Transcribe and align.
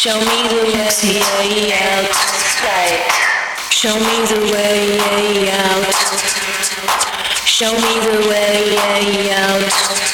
Show 0.00 0.18
me 0.18 0.48
the 0.48 0.62
way 0.64 1.74
out. 1.74 2.14
Show 3.70 3.94
me 3.96 4.24
the 4.24 4.40
way 4.50 5.50
out. 5.50 5.94
Show 7.44 7.74
me 7.74 8.00
the 8.06 8.26
way 8.26 9.30
out. 9.30 10.09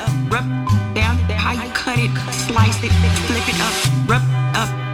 up, 0.00 0.32
rub 0.32 0.46
down, 0.94 1.16
how 1.28 1.52
you 1.52 1.70
cut 1.72 1.98
it, 1.98 2.10
slice 2.46 2.82
it, 2.82 2.92
flip 3.26 3.48
it 3.48 3.60
up, 3.60 4.08
rub 4.08 4.22
up. 4.56 4.89